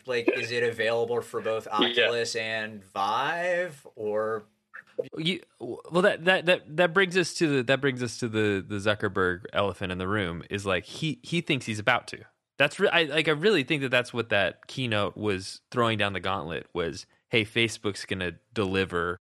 [0.06, 4.44] like, is it available for both Oculus and Vive or
[5.18, 8.64] You well that that that that brings us to the that brings us to the
[8.68, 12.20] the Zuckerberg elephant in the room is like he he thinks he's about to.
[12.58, 16.14] That's re- I like I really think that that's what that keynote was throwing down
[16.14, 19.18] the gauntlet was hey Facebook's going to deliver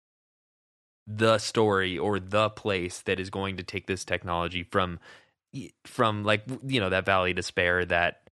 [1.06, 4.98] the story or the place that is going to take this technology from
[5.84, 8.28] from like you know that valley despair that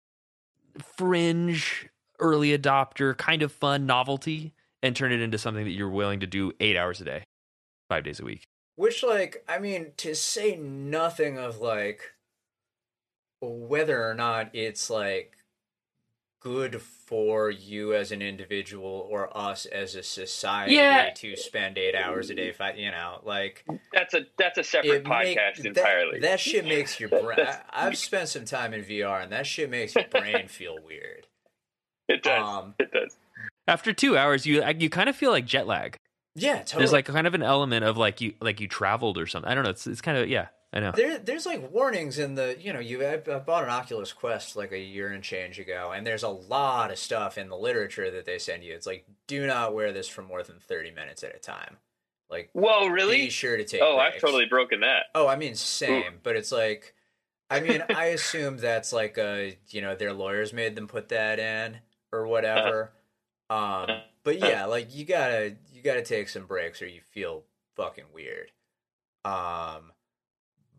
[0.97, 1.87] fringe
[2.19, 4.53] early adopter kind of fun novelty
[4.83, 7.23] and turn it into something that you're willing to do 8 hours a day
[7.89, 8.43] 5 days a week.
[8.75, 12.13] Which, like, I mean, to say nothing of, like,
[13.41, 15.37] whether or not it's, like,
[16.39, 21.09] good for you as an individual or us as a society Yeah.
[21.15, 24.91] to spend eight hours a day, fight, you know, like, That's a that's a separate
[25.05, 26.19] it make- podcast that- entirely.
[26.19, 27.39] That, shit makes your brain.
[27.39, 31.27] I, I've spent some time in VR, and that shit makes your brain feel weird.
[32.09, 32.43] it does.
[32.45, 33.15] Um, it does.
[33.67, 35.97] After 2 hours you you kind of feel like jet lag.
[36.35, 36.81] yeah, totally.
[36.81, 39.49] There's like kind of an element of like you like you traveled or something.
[39.49, 39.69] I don't know.
[39.71, 40.47] It's it's kind of yeah.
[40.73, 40.91] I know.
[40.93, 44.55] There, there's like warnings in the, you know, you I, I bought an Oculus Quest
[44.55, 48.11] like a year and change ago, and there's a lot of stuff in the literature
[48.11, 48.73] that they send you.
[48.73, 51.77] It's like, do not wear this for more than 30 minutes at a time.
[52.29, 53.15] Like, Whoa, really?
[53.15, 53.29] be really?
[53.29, 53.81] sure to take.
[53.81, 55.05] Oh, I've totally broken that.
[55.15, 56.93] Oh, I mean, same, but it's like,
[57.49, 61.39] I mean, I assume that's like a, you know, their lawyers made them put that
[61.39, 61.77] in
[62.11, 62.91] or whatever.
[63.49, 63.87] Um,
[64.25, 67.45] but yeah, like you gotta, you gotta take some breaks or you feel
[67.77, 68.51] fucking weird.
[69.23, 69.93] Um,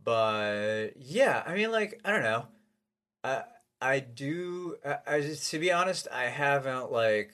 [0.04, 2.46] but yeah, I mean, like, I don't know.
[3.24, 3.42] I,
[3.80, 7.32] I do, I, I just, to be honest, I haven't like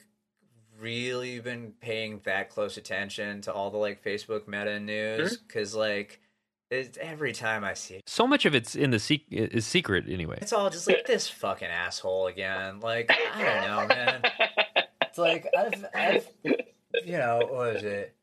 [0.79, 6.19] really been paying that close attention to all the like Facebook meta news because like
[6.69, 10.39] it's, every time I see it, So much of it's in the is secret anyway.
[10.41, 12.79] it's all just like this fucking asshole again.
[12.81, 14.21] Like I don't know, man.
[15.01, 18.13] It's like I've, I've, you know, what was it?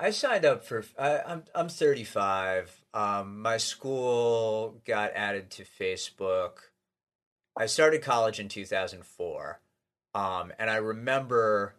[0.00, 0.82] I signed up for.
[0.98, 2.84] I, I'm I'm 35.
[2.94, 6.52] Um, my school got added to Facebook.
[7.54, 9.60] I started college in 2004,
[10.14, 11.74] um, and I remember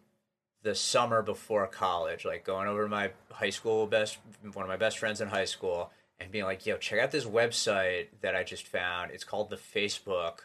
[0.62, 4.18] the summer before college, like going over to my high school best
[4.52, 7.24] one of my best friends in high school and being like, "Yo, check out this
[7.24, 9.10] website that I just found.
[9.10, 10.42] It's called the Facebook."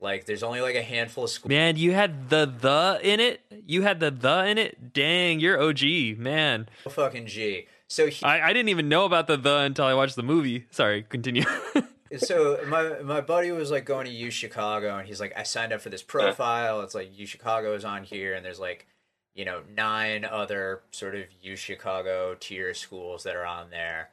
[0.00, 1.48] Like, there's only like a handful of schools.
[1.48, 3.40] Man, you had the the in it.
[3.66, 4.92] You had the the in it.
[4.92, 6.68] Dang, you're OG, man.
[6.88, 7.66] Fucking G.
[7.88, 10.66] So he, I, I didn't even know about the the until I watched the movie.
[10.70, 11.44] Sorry, continue.
[12.18, 15.72] so my my buddy was like going to U Chicago, and he's like, I signed
[15.72, 16.82] up for this profile.
[16.82, 18.86] It's like U Chicago is on here, and there's like,
[19.34, 24.10] you know, nine other sort of U Chicago tier schools that are on there,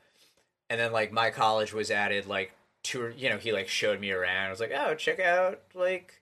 [0.70, 2.54] and then like my college was added like
[2.86, 4.48] to you know he like showed me around.
[4.48, 6.22] I was like, oh, check out like,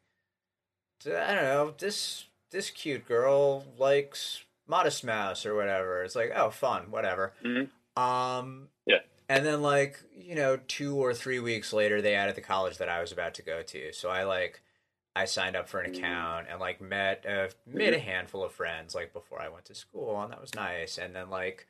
[1.05, 6.03] I don't know this this cute girl likes Modest Mouse or whatever.
[6.03, 7.33] It's like, oh, fun, whatever.
[7.43, 8.01] Mm-hmm.
[8.01, 8.99] Um, yeah.
[9.27, 12.89] And then like, you know, 2 or 3 weeks later they added the college that
[12.89, 13.91] I was about to go to.
[13.93, 14.61] So I like
[15.15, 18.95] I signed up for an account and like met uh, made a handful of friends
[18.95, 20.97] like before I went to school and that was nice.
[20.97, 21.67] And then like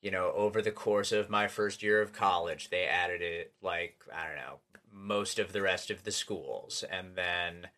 [0.00, 4.02] you know, over the course of my first year of college, they added it like,
[4.14, 4.58] I don't know,
[4.92, 6.84] most of the rest of the schools.
[6.90, 7.68] And then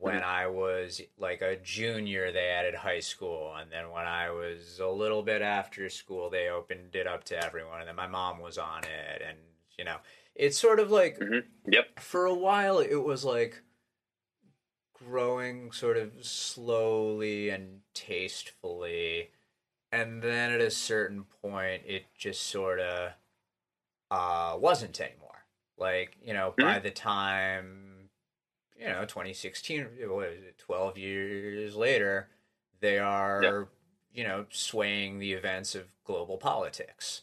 [0.00, 0.24] when Mm-hmm.
[0.24, 3.54] I was like a junior, they added high school.
[3.56, 7.44] And then when I was a little bit after school, they opened it up to
[7.44, 7.78] everyone.
[7.80, 9.22] And then my mom was on it.
[9.26, 9.38] And,
[9.78, 9.98] you know,
[10.34, 11.70] it's sort of like Mm-hmm.
[11.72, 12.00] Yep.
[12.00, 13.62] for a while, it was like
[14.92, 19.30] growing sort of slowly and tastefully.
[19.92, 23.12] And then at a certain point, it just sort of
[24.10, 25.44] uh, wasn't anymore.
[25.76, 28.08] Like, you know, by the time,
[28.76, 32.28] you know, 2016, what is it, 12 years later,
[32.80, 33.64] they are, Yeah.
[34.12, 37.22] you know, swaying the events of global politics.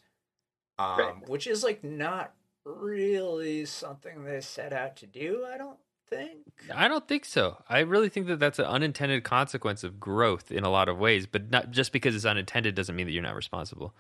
[0.78, 1.28] Um, Right.
[1.30, 2.34] Which is like not
[2.66, 5.80] really something they set out to do, I don't
[6.10, 6.40] think.
[6.74, 7.58] I don't think so.
[7.70, 11.26] I really think that that's an unintended consequence of growth in a lot of ways,
[11.26, 13.94] but not just because it's unintended doesn't mean that you're not responsible.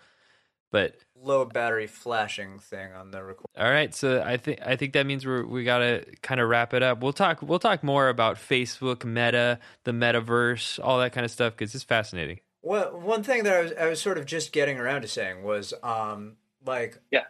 [0.72, 3.48] But Low battery flashing thing on the record.
[3.58, 6.74] all right, so I think I think that means we're we gotta kind of wrap
[6.76, 7.02] it up.
[7.02, 11.54] We'll talk we'll talk more about Facebook, Meta, the metaverse, all that kind of stuff
[11.58, 12.40] because it's fascinating.
[12.62, 15.42] Well, one thing that I was I was sort of just getting around to saying
[15.44, 17.24] was um like Yeah.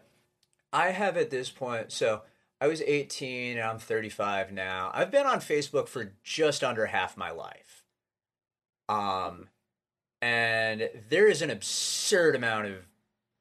[0.73, 2.21] I have at this point so
[2.61, 4.91] I was 18 and I'm 35 now.
[4.93, 7.83] I've been on Facebook for just under half my life.
[8.87, 9.49] Um
[10.21, 12.85] and there is an absurd amount of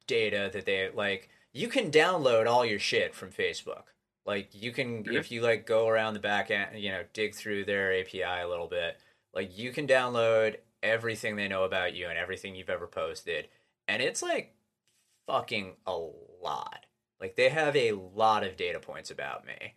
[0.07, 3.83] data that they like you can download all your shit from Facebook.
[4.25, 5.15] Like you can Mhm.
[5.15, 8.47] if you like go around the back end, you know, dig through their API a
[8.47, 8.99] little bit,
[9.33, 13.49] like you can download everything they know about you and everything you've ever posted.
[13.87, 14.55] And it's like
[15.27, 15.97] fucking a
[16.41, 16.85] lot.
[17.19, 19.75] Like they have a lot of data points about me.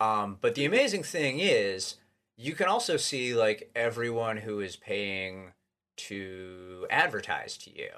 [0.00, 1.96] Um, but the amazing thing is
[2.36, 5.52] you can also see like everyone who is paying
[5.96, 7.90] to advertise to you.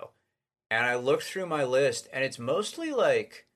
[0.71, 3.47] And I looked through my list and it's mostly like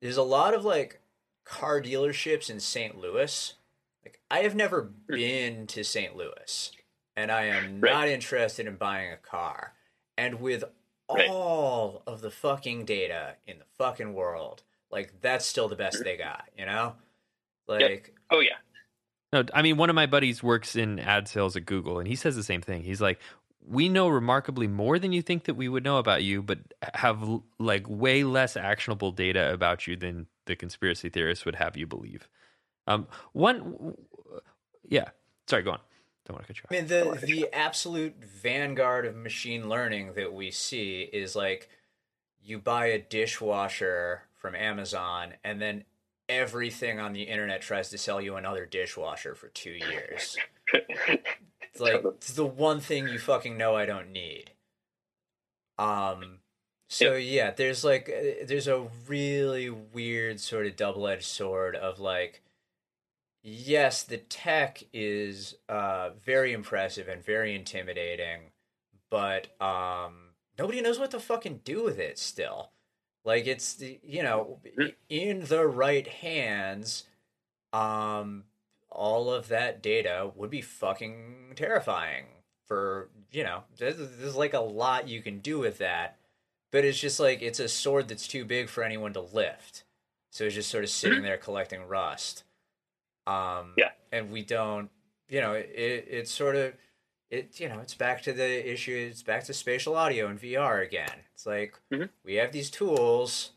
[0.00, 1.00] there's a lot of like
[1.44, 2.98] car dealerships in St.
[2.98, 3.54] Louis.
[4.04, 6.16] Like I have never been to St.
[6.16, 6.70] Louis
[7.16, 7.92] and I am Right.
[7.92, 9.72] not interested in buying a car.
[10.16, 10.64] And with
[11.08, 11.28] Right.
[11.28, 16.16] all of the fucking data in the fucking world, like that's still the best they
[16.16, 16.94] got, you know?
[17.68, 18.56] Like Oh yeah.
[19.32, 22.16] No, I mean one of my buddies works in ad sales at Google, and he
[22.16, 22.82] says the same thing.
[22.82, 23.20] He's like,
[23.64, 26.58] "We know remarkably more than you think that we would know about you, but
[26.94, 27.22] have
[27.58, 32.28] like way less actionable data about you than the conspiracy theorists would have you believe."
[32.86, 33.96] Um, one,
[34.88, 35.10] yeah.
[35.48, 35.80] Sorry, go on.
[36.26, 36.72] Don't want to cut you off.
[36.72, 41.68] I mean, the the absolute vanguard of machine learning that we see is like
[42.42, 45.84] you buy a dishwasher from Amazon, and then
[46.28, 50.36] everything on the internet tries to sell you another dishwasher for two years.
[50.72, 54.50] It's like it's the one thing you fucking know I don't need.
[55.78, 56.38] Um.
[56.88, 62.00] So yeah, there's like uh, there's a really weird sort of double edged sword of
[62.00, 62.42] like
[63.46, 68.40] yes, the tech is uh, very impressive and very intimidating,
[69.08, 72.70] but um, nobody knows what to fucking do with it still.
[73.24, 74.58] Like it's the you know
[75.08, 77.04] in the right hands,
[77.72, 78.44] um,
[78.90, 82.24] all of that data would be fucking terrifying.
[82.66, 86.18] For you know, there's, there's like a lot you can do with that,
[86.72, 89.84] but it's just like it's a sword that's too big for anyone to lift.
[90.30, 92.42] So it's just sort of sitting there collecting rust.
[93.26, 93.90] Um, Yeah.
[94.12, 94.90] and we don't,
[95.28, 96.74] you know, it, it it's sort of,
[97.30, 99.08] it you know, it's back to the issue.
[99.10, 101.24] It's back to spatial audio and VR again.
[101.34, 102.08] It's like Mhm.
[102.24, 103.50] we have these tools.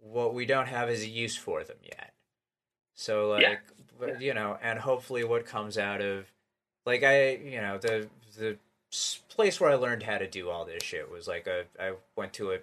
[0.00, 2.14] What we don't have is a use for them yet.
[2.94, 3.58] So like, Yeah.
[3.98, 6.30] but, you know, and hopefully what comes out of,
[6.86, 8.58] like I, you know, the the
[9.28, 11.10] place where I learned how to do all this shit.
[11.10, 12.60] Was like a I went to a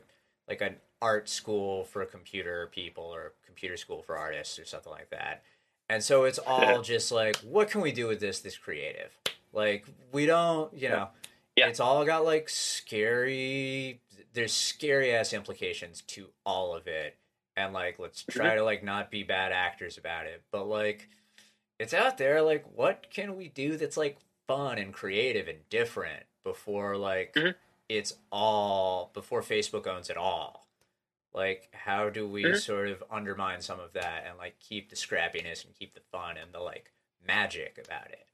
[0.48, 5.10] like an art school for computer people or computer school for artists or something like
[5.10, 5.44] that.
[5.90, 8.40] And so it's all just like, what can we do with this?
[8.40, 9.12] This creative,
[9.54, 11.10] like we don't, you know,
[11.56, 11.68] Yeah.
[11.68, 14.00] it's all got like scary.
[14.34, 17.16] There's scary ass implications to all of it,
[17.56, 21.08] and like let's try to like not be bad actors about it, but like
[21.80, 22.42] it's out there.
[22.42, 24.18] Like, what can we do that's like
[24.48, 27.56] fun and creative and different before like Mhm.
[27.90, 30.65] it's all before Facebook owns it all?
[31.36, 32.58] Like, how do we Mhm.
[32.60, 36.38] sort of undermine some of that and like keep the scrappiness and keep the fun
[36.38, 38.26] and the like magic about it?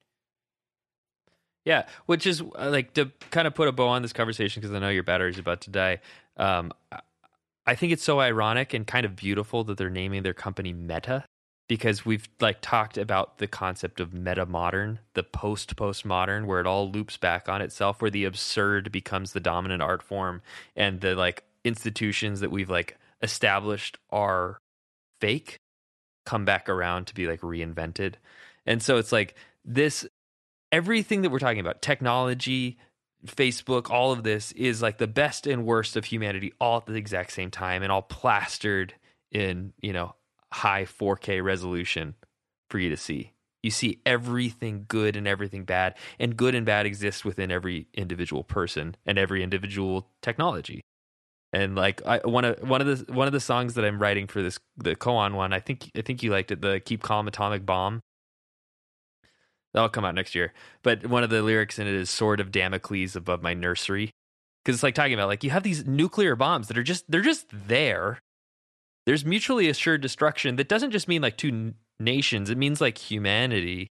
[1.66, 4.74] Yeah, which is uh, like to kind of put a bow on this conversation because
[4.76, 6.00] I know your battery's about to die.
[6.38, 7.02] Um, I-
[7.68, 11.26] I think it's so ironic and kind of beautiful that they're naming their company Meta
[11.68, 16.66] because we've like talked about the concept of meta modern, the post postmodern, where it
[16.66, 20.42] all loops back on itself, where the absurd becomes the dominant art form,
[20.76, 24.60] and the like institutions that we've like established are
[25.20, 25.60] fake
[26.26, 28.16] come back around to be like reinvented.
[28.66, 29.36] And so it's like
[29.66, 30.06] this
[30.72, 32.78] everything that we're talking about, technology,
[33.26, 36.94] Facebook, all of this is like the best and worst of humanity all at the
[36.94, 38.94] exact same time and all plastered
[39.32, 40.16] in, you know,
[40.52, 42.16] high 4K resolution
[42.70, 43.34] for you to see.
[43.64, 48.44] You see everything good and everything bad, and good and bad exists within every individual
[48.44, 50.82] person and every individual technology.
[51.54, 54.28] And like I one of one of the one of the songs that I'm writing
[54.28, 57.28] for this the Koan one, I think I think you liked it, the Keep Calm
[57.28, 58.02] Atomic Bomb.
[59.74, 60.54] That'll come out next year.
[60.84, 64.12] But one of the lyrics in it is "Sword of Damocles above my nursery,"
[64.64, 67.22] because it's like talking about like you have these nuclear bombs that are just they're
[67.22, 68.20] just there.
[69.06, 72.98] There's mutually assured destruction that doesn't just mean like two n- nations; it means like
[72.98, 73.88] humanity.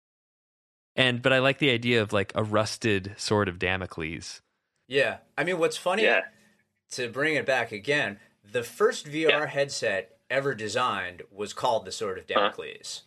[0.96, 4.42] And but I like the idea of like a rusted sword of Damocles.
[4.88, 6.22] Yeah, I mean, what's funny Yeah.
[6.92, 8.20] To bring it back again,
[8.52, 13.04] the first VR headset ever designed was called the Sword of Damocles.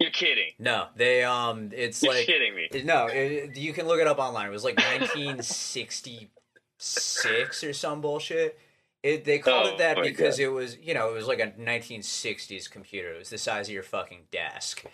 [0.00, 0.52] You're kidding.
[0.58, 2.68] No, they um, it's You're like kidding me.
[2.82, 4.46] no, it, you can look it up online.
[4.46, 8.58] It was like 1966 or some bullshit.
[9.02, 10.44] It they called Oh, it that because God.
[10.44, 13.14] it was you know it was like a 1960s computer.
[13.14, 14.84] It was the size of your fucking desk,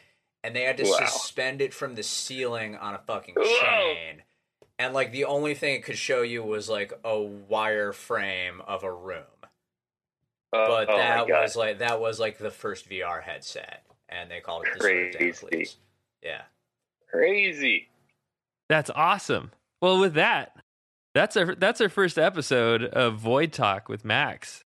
[0.44, 0.98] and they had to Wow.
[1.06, 3.60] suspend it from the ceiling on a fucking Whoa.
[3.60, 4.22] chain.
[4.80, 8.82] And like the only thing it could show you was like a wire frame of
[8.82, 9.24] a room.
[10.54, 14.40] Oh, But oh that was like that was like the first VR headset, and they
[14.40, 15.70] called it the Sword of Crazy.
[16.22, 16.40] Yeah.
[17.10, 17.88] crazy.
[18.70, 19.50] That's awesome.
[19.82, 20.56] Well, with that,
[21.14, 24.64] that's our that's our first episode of Void Talk with Max.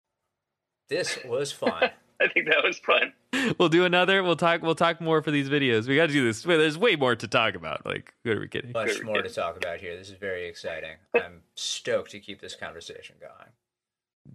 [0.87, 1.89] This was fun.
[2.21, 3.13] I think that was fun.
[3.59, 4.23] We'll do another.
[4.23, 4.61] We'll talk.
[4.61, 5.87] We'll talk more for these videos.
[5.87, 6.43] We got to do this.
[6.43, 7.85] There's way more to talk about.
[7.85, 8.71] Like, what are we kidding?
[8.71, 9.97] Much Good more to talk about here.
[9.97, 10.95] This is very exciting.
[11.13, 13.49] I'm stoked to keep this conversation going.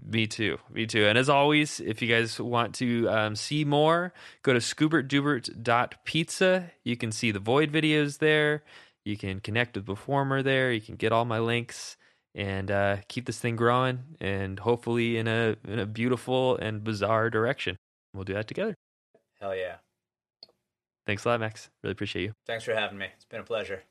[0.04, 0.58] Me too.
[0.70, 1.06] Me too.
[1.06, 4.12] And as always, if you guys want to um, see more,
[4.42, 6.70] go to scoobertdubert.pizza.
[6.84, 8.62] You can see the Void videos there.
[9.04, 10.72] You can connect with the performer there.
[10.72, 11.96] You can get all my links
[12.34, 17.30] and uh, keep this thing growing and hopefully in a in a beautiful and bizarre
[17.30, 17.76] direction.
[18.14, 18.74] We'll do that together.
[19.40, 19.76] Hell yeah.
[21.06, 21.70] Thanks a lot, Max.
[21.82, 22.32] Really appreciate you.
[22.46, 23.06] Thanks for having me.
[23.14, 23.82] It's been a pleasure.